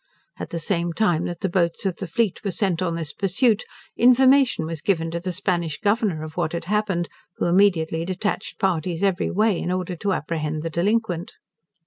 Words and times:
At 0.39 0.49
the 0.49 0.57
same 0.57 0.93
time 0.93 1.25
that 1.25 1.41
the 1.41 1.47
boats 1.47 1.85
of 1.85 1.97
the 1.97 2.07
fleet 2.07 2.43
were 2.43 2.49
sent 2.49 2.81
on 2.81 2.95
this 2.95 3.13
pursuit, 3.13 3.65
information 3.95 4.65
was 4.65 4.81
given 4.81 5.11
to 5.11 5.19
the 5.19 5.31
Spanish 5.31 5.79
Governor 5.79 6.23
of 6.23 6.35
what 6.35 6.53
had 6.53 6.65
happened, 6.65 7.07
who 7.37 7.45
immediately 7.45 8.03
detached 8.03 8.57
parties 8.57 9.03
every 9.03 9.29
way 9.29 9.59
in 9.59 9.71
order 9.71 9.95
to 9.97 10.13
apprehend 10.13 10.63
the 10.63 10.71
delinquent. 10.71 11.33